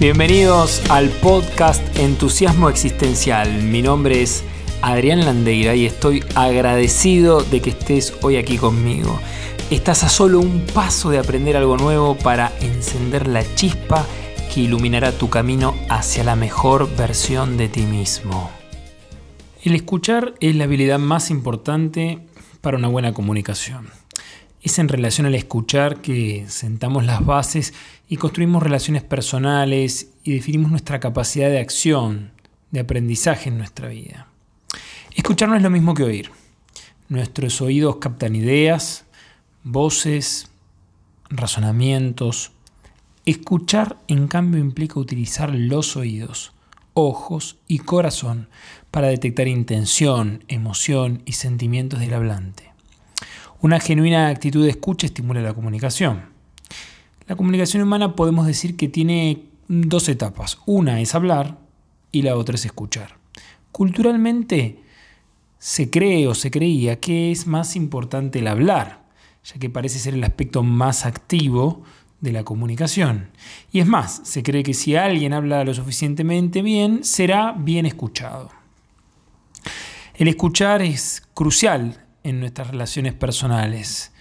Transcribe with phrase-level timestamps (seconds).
[0.00, 3.64] Bienvenidos al podcast Entusiasmo Existencial.
[3.64, 4.44] Mi nombre es
[4.80, 9.18] Adrián Landeira y estoy agradecido de que estés hoy aquí conmigo.
[9.72, 14.06] Estás a solo un paso de aprender algo nuevo para encender la chispa
[14.54, 18.52] que iluminará tu camino hacia la mejor versión de ti mismo.
[19.64, 22.20] El escuchar es la habilidad más importante
[22.60, 23.88] para una buena comunicación.
[24.68, 27.72] Es en relación al escuchar que sentamos las bases
[28.06, 32.32] y construimos relaciones personales y definimos nuestra capacidad de acción,
[32.70, 34.28] de aprendizaje en nuestra vida.
[35.14, 36.30] Escuchar no es lo mismo que oír.
[37.08, 39.06] Nuestros oídos captan ideas,
[39.64, 40.50] voces,
[41.30, 42.52] razonamientos.
[43.24, 46.52] Escuchar, en cambio, implica utilizar los oídos,
[46.92, 48.50] ojos y corazón
[48.90, 52.68] para detectar intención, emoción y sentimientos del hablante.
[53.60, 56.26] Una genuina actitud de escucha estimula la comunicación.
[57.26, 60.60] La comunicación humana podemos decir que tiene dos etapas.
[60.64, 61.58] Una es hablar
[62.12, 63.16] y la otra es escuchar.
[63.72, 64.78] Culturalmente
[65.58, 69.02] se cree o se creía que es más importante el hablar,
[69.42, 71.82] ya que parece ser el aspecto más activo
[72.20, 73.30] de la comunicación.
[73.72, 78.50] Y es más, se cree que si alguien habla lo suficientemente bien, será bien escuchado.
[80.14, 84.12] El escuchar es crucial en nuestras relaciones personales.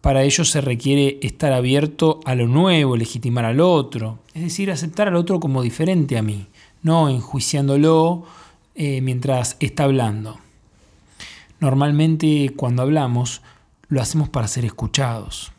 [0.00, 5.08] Para ello se requiere estar abierto a lo nuevo, legitimar al otro, es decir, aceptar
[5.08, 6.48] al otro como diferente a mí,
[6.82, 8.24] no enjuiciándolo
[8.74, 10.38] eh, mientras está hablando.
[11.60, 13.42] Normalmente cuando hablamos
[13.88, 15.52] lo hacemos para ser escuchados.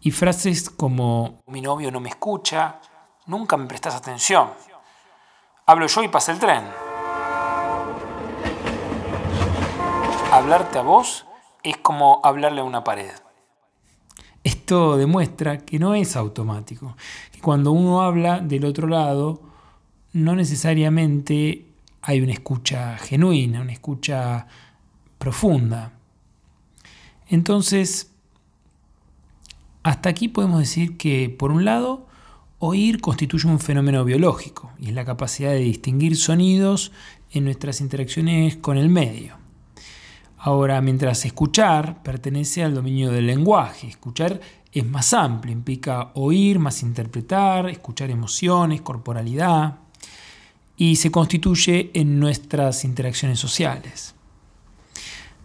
[0.00, 2.80] Y frases como mi novio no me escucha,
[3.26, 4.48] nunca me prestas atención,
[5.66, 6.89] hablo yo y pasa el tren.
[10.40, 11.26] Hablarte a vos
[11.62, 13.12] es como hablarle a una pared.
[14.42, 16.96] Esto demuestra que no es automático,
[17.30, 19.42] que cuando uno habla del otro lado,
[20.14, 21.66] no necesariamente
[22.00, 24.46] hay una escucha genuina, una escucha
[25.18, 25.92] profunda.
[27.28, 28.10] Entonces,
[29.82, 32.06] hasta aquí podemos decir que, por un lado,
[32.58, 36.92] oír constituye un fenómeno biológico y es la capacidad de distinguir sonidos
[37.30, 39.40] en nuestras interacciones con el medio.
[40.42, 44.40] Ahora, mientras escuchar pertenece al dominio del lenguaje, escuchar
[44.72, 49.80] es más amplio, implica oír más interpretar, escuchar emociones, corporalidad,
[50.78, 54.14] y se constituye en nuestras interacciones sociales.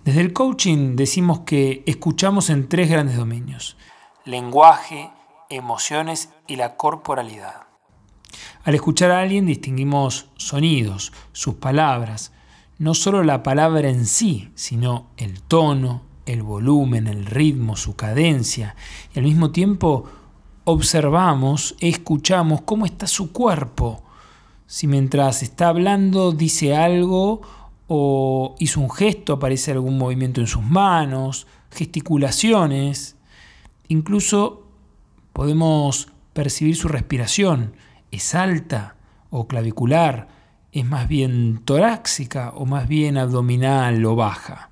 [0.06, 3.76] Desde el coaching decimos que escuchamos en tres grandes dominios,
[4.24, 5.12] lenguaje,
[5.50, 7.64] emociones y la corporalidad.
[8.64, 12.32] Al escuchar a alguien distinguimos sonidos, sus palabras,
[12.78, 18.76] no solo la palabra en sí, sino el tono, el volumen, el ritmo, su cadencia,
[19.14, 20.06] y al mismo tiempo
[20.64, 24.04] observamos, escuchamos cómo está su cuerpo,
[24.68, 27.42] si mientras está hablando dice algo
[27.88, 33.16] o hizo un gesto, aparece algún movimiento en sus manos, gesticulaciones,
[33.88, 34.64] incluso
[35.34, 37.76] podemos percibir su respiración,
[38.12, 38.96] es alta
[39.30, 40.35] o clavicular,
[40.76, 44.70] es más bien torácica o más bien abdominal o baja.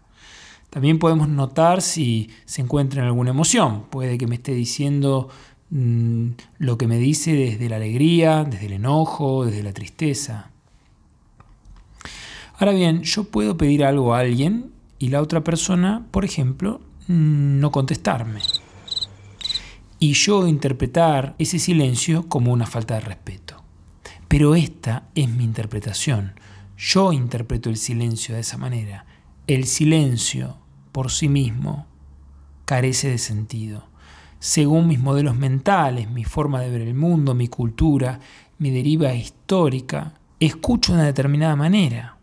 [0.69, 3.84] También podemos notar si se encuentra en alguna emoción.
[3.90, 5.30] Puede que me esté diciendo
[5.69, 6.28] mm,
[6.58, 10.50] lo que me dice desde la alegría, desde el enojo, desde la tristeza.
[12.59, 17.59] Ahora bien, yo puedo pedir algo a alguien y la otra persona, por ejemplo, mm,
[17.62, 18.42] no contestarme.
[20.00, 23.53] Y yo interpretar ese silencio como una falta de respeto.
[24.33, 26.33] Pero esta es mi interpretación.
[26.75, 29.05] Yo interpreto el silencio de esa manera.
[29.45, 30.57] El silencio
[30.91, 31.85] por sí mismo
[32.66, 33.85] carece de sentido.
[34.39, 38.19] Según mis modelos mentales, mi forma de ver el mundo, mi cultura,
[38.57, 42.17] mi deriva histórica, escucho de una determinada manera.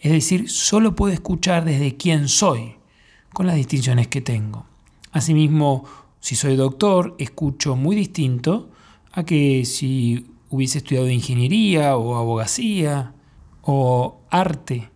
[0.00, 2.76] Es decir, solo puedo escuchar desde quién soy,
[3.32, 4.66] con las distinciones que tengo.
[5.10, 5.84] Asimismo,
[6.20, 8.70] si soy doctor, escucho muy distinto
[9.10, 13.12] a que si hubiese estudiado ingeniería o abogacía
[13.62, 14.90] o arte.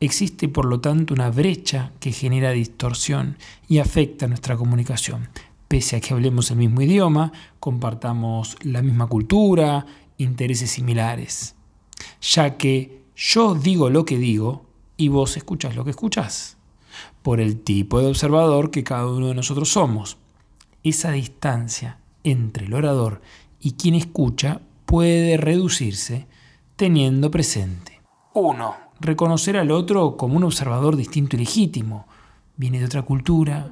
[0.00, 3.38] Existe por lo tanto una brecha que genera distorsión
[3.68, 5.28] y afecta nuestra comunicación.
[5.68, 9.86] Pese a que hablemos el mismo idioma, compartamos la misma cultura,
[10.18, 11.54] intereses similares.
[12.20, 16.56] Ya que yo digo lo que digo y vos escuchás lo que escuchás.
[17.22, 20.18] Por el tipo de observador que cada uno de nosotros somos.
[20.84, 23.22] Esa distancia entre el orador
[23.60, 26.26] y quien escucha puede reducirse
[26.76, 27.96] teniendo presente
[28.36, 28.74] 1.
[29.00, 32.06] Reconocer al otro como un observador distinto y legítimo.
[32.56, 33.70] Viene de otra cultura,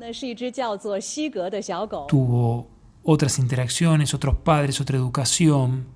[2.09, 2.69] tuvo
[3.03, 5.87] otras interacciones, otros padres, otra educación.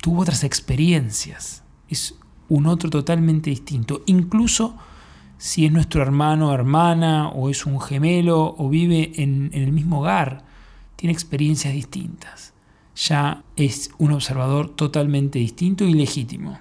[0.00, 1.62] tuvo otras experiencias.
[1.88, 2.14] Es
[2.48, 4.02] un otro totalmente distinto.
[4.06, 4.76] Incluso
[5.38, 9.72] si es nuestro hermano o hermana, o es un gemelo, o vive en, en el
[9.72, 10.44] mismo hogar,
[10.96, 12.51] tiene experiencias distintas.
[12.94, 16.58] Ya es un observador totalmente distinto y legítimo.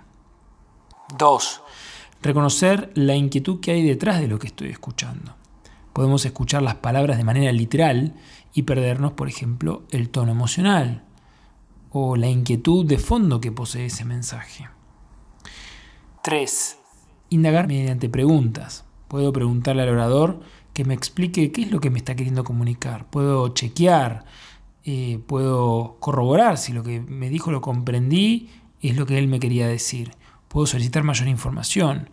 [1.17, 1.61] 2.
[2.21, 5.35] Reconocer la inquietud que hay detrás de lo que estoy escuchando.
[5.93, 8.13] Podemos escuchar las palabras de manera literal
[8.53, 11.03] y perdernos, por ejemplo, el tono emocional
[11.91, 14.69] o la inquietud de fondo que posee ese mensaje.
[16.23, 16.77] 3.
[17.29, 18.85] Indagar mediante preguntas.
[19.07, 20.39] Puedo preguntarle al orador
[20.73, 23.09] que me explique qué es lo que me está queriendo comunicar.
[23.09, 24.23] Puedo chequear,
[24.83, 28.49] eh, puedo corroborar si lo que me dijo lo comprendí
[28.81, 30.11] es lo que él me quería decir.
[30.47, 32.09] Puedo solicitar mayor información.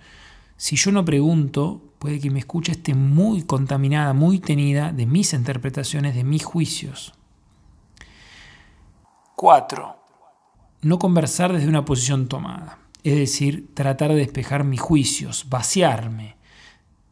[0.56, 5.32] Si yo no pregunto, puede que mi escucha esté muy contaminada, muy tenida de mis
[5.32, 7.14] interpretaciones, de mis juicios.
[9.36, 9.96] 4.
[10.82, 16.36] No conversar desde una posición tomada, es decir, tratar de despejar mis juicios, vaciarme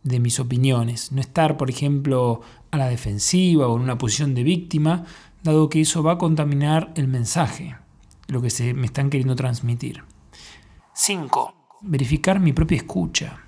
[0.02, 4.44] de mis opiniones, no estar, por ejemplo, a la defensiva o en una posición de
[4.44, 5.04] víctima,
[5.46, 7.76] dado que eso va a contaminar el mensaje,
[8.28, 10.04] lo que se me están queriendo transmitir.
[10.92, 11.54] 5.
[11.80, 13.40] Verificar mi propia escucha.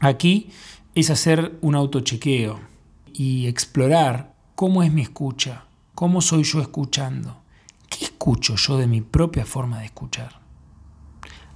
[0.00, 0.50] Aquí
[0.94, 2.60] es hacer un autochequeo
[3.12, 5.64] y explorar cómo es mi escucha,
[5.94, 7.42] cómo soy yo escuchando,
[7.88, 10.40] qué escucho yo de mi propia forma de escuchar.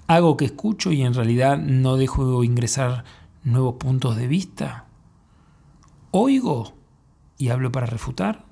[0.07, 3.05] Hago que escucho y en realidad no dejo ingresar
[3.45, 4.87] nuevos puntos de vista.
[6.11, 6.75] Oigo
[7.37, 8.48] y hablo para refutar.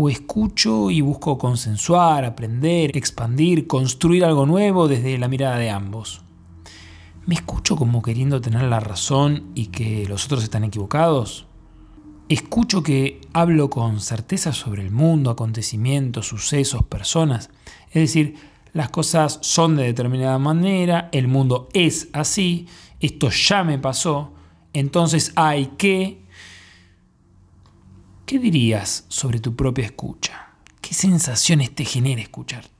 [0.00, 6.22] O escucho y busco consensuar, aprender, expandir, construir algo nuevo desde la mirada de ambos.
[7.26, 11.46] ¿Me escucho como queriendo tener la razón y que los otros están equivocados?
[12.28, 17.50] ¿Escucho que hablo con certeza sobre el mundo, acontecimientos, sucesos, personas?
[17.88, 18.36] Es decir,
[18.74, 22.68] las cosas son de determinada manera, el mundo es así,
[23.00, 24.32] esto ya me pasó,
[24.72, 26.27] entonces hay que...
[28.28, 30.50] ¿Qué dirías sobre tu propia escucha?
[30.82, 32.78] ¿Qué sensaciones te genera escucharte?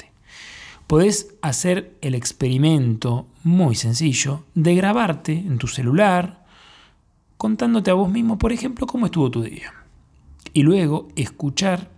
[0.89, 6.45] podés hacer el experimento muy sencillo de grabarte en tu celular
[7.39, 9.73] contándote a vos mismo, por ejemplo, cómo estuvo tu día.
[10.53, 11.91] Y luego escuchar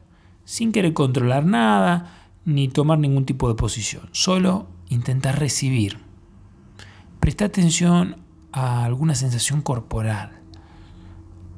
[0.44, 5.98] sin querer controlar nada ni tomar ningún tipo de posición, solo intentar recibir.
[7.18, 8.16] Presta atención
[8.52, 10.40] a alguna sensación corporal.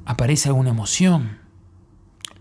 [0.05, 1.42] ¿Aparece alguna emoción?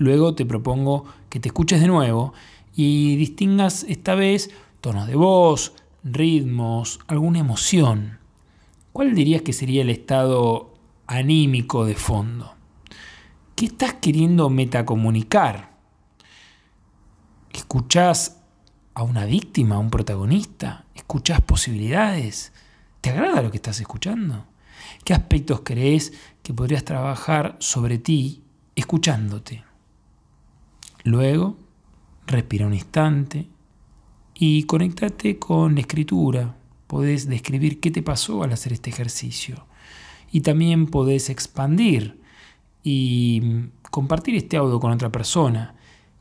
[0.03, 2.35] Luego te propongo que te escuches de nuevo
[2.75, 4.51] y distingas esta vez
[4.81, 8.19] tonos de voz, ritmos, alguna emoción.
[8.93, 10.75] ¿Cuál dirías que sería el estado
[11.07, 12.53] anímico de fondo?
[13.55, 15.71] ¿Qué estás queriendo metacomunicar?
[17.53, 18.43] ¿Escuchás
[18.95, 20.87] a una víctima, a un protagonista?
[20.97, 22.53] ¿Escuchás posibilidades?
[23.01, 24.47] ¿Te agrada lo que estás escuchando?
[25.05, 26.13] ¿Qué aspectos crees
[26.43, 28.43] que podrías trabajar sobre ti
[28.75, 29.63] escuchándote?
[31.05, 31.57] Luego,
[32.27, 33.49] respira un instante
[34.35, 36.57] y conéctate con la escritura.
[36.87, 39.67] Podés describir qué te pasó al hacer este ejercicio.
[40.31, 42.21] Y también podés expandir
[42.83, 43.43] y
[43.91, 45.75] compartir este audio con otra persona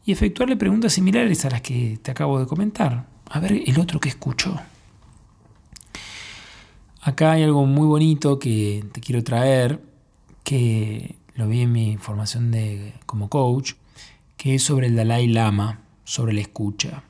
[0.05, 3.07] y efectuarle preguntas similares a las que te acabo de comentar.
[3.29, 4.59] A ver el otro que escuchó.
[7.01, 9.81] Acá hay algo muy bonito que te quiero traer,
[10.43, 13.73] que lo vi en mi formación de, como coach,
[14.41, 17.03] que es sobre el Dalai Lama, sobre la escucha.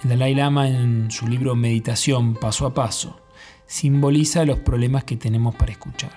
[0.00, 3.20] El Dalai Lama en su libro Meditación paso a paso
[3.66, 6.12] simboliza los problemas que tenemos para escuchar.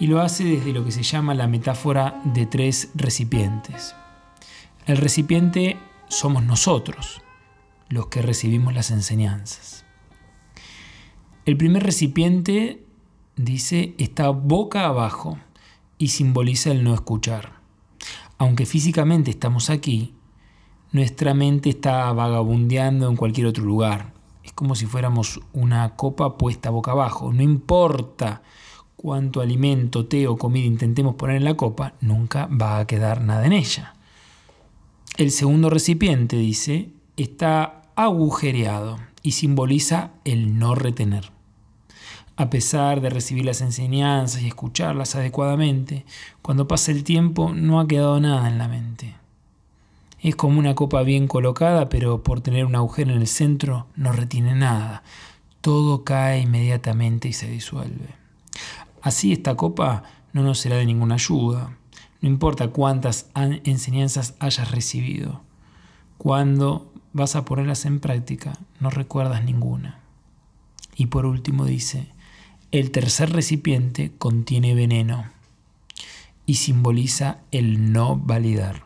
[0.00, 3.94] Y lo hace desde lo que se llama la metáfora de tres recipientes.
[4.86, 5.78] El recipiente
[6.08, 7.22] somos nosotros,
[7.88, 9.84] los que recibimos las enseñanzas.
[11.46, 12.89] El primer recipiente,
[13.44, 15.38] dice, está boca abajo
[15.98, 17.60] y simboliza el no escuchar.
[18.38, 20.14] Aunque físicamente estamos aquí,
[20.92, 24.12] nuestra mente está vagabundeando en cualquier otro lugar.
[24.42, 27.32] Es como si fuéramos una copa puesta boca abajo.
[27.32, 28.42] No importa
[28.96, 33.46] cuánto alimento, té o comida intentemos poner en la copa, nunca va a quedar nada
[33.46, 33.94] en ella.
[35.16, 41.30] El segundo recipiente, dice, está agujereado y simboliza el no retener.
[42.40, 46.06] A pesar de recibir las enseñanzas y escucharlas adecuadamente,
[46.40, 49.14] cuando pasa el tiempo no ha quedado nada en la mente.
[50.22, 54.12] Es como una copa bien colocada, pero por tener un agujero en el centro no
[54.12, 55.02] retiene nada.
[55.60, 58.14] Todo cae inmediatamente y se disuelve.
[59.02, 61.76] Así esta copa no nos será de ninguna ayuda.
[62.22, 65.42] No importa cuántas enseñanzas hayas recibido.
[66.16, 70.00] Cuando vas a ponerlas en práctica, no recuerdas ninguna.
[70.96, 72.08] Y por último dice,
[72.72, 75.28] el tercer recipiente contiene veneno
[76.46, 78.84] y simboliza el no validar.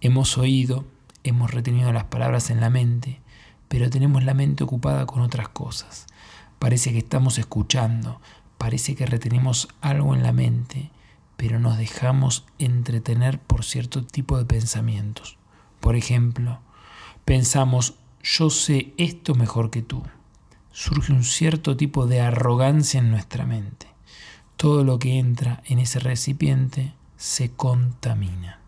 [0.00, 0.86] Hemos oído,
[1.24, 3.20] hemos retenido las palabras en la mente,
[3.68, 6.06] pero tenemos la mente ocupada con otras cosas.
[6.58, 8.20] Parece que estamos escuchando,
[8.56, 10.90] parece que retenemos algo en la mente,
[11.36, 15.36] pero nos dejamos entretener por cierto tipo de pensamientos.
[15.80, 16.60] Por ejemplo,
[17.26, 20.02] pensamos, yo sé esto mejor que tú.
[20.76, 23.86] Surge un cierto tipo de arrogancia en nuestra mente.
[24.56, 28.58] Todo lo que entra en ese recipiente se contamina.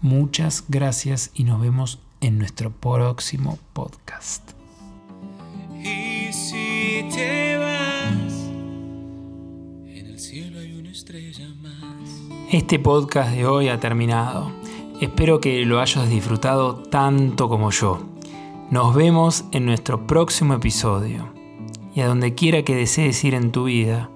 [0.00, 4.50] Muchas gracias y nos vemos en nuestro próximo podcast.
[5.78, 8.32] Y si te vas,
[9.86, 12.10] en el cielo hay una estrella más.
[12.50, 14.50] Este podcast de hoy ha terminado.
[15.00, 18.19] Espero que lo hayas disfrutado tanto como yo.
[18.70, 21.34] Nos vemos en nuestro próximo episodio.
[21.92, 24.10] Y a donde quiera que desees ir en tu vida,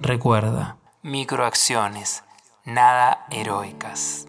[0.00, 2.22] recuerda, microacciones,
[2.64, 4.28] nada heroicas.